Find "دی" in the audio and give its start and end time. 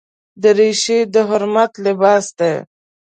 2.39-2.53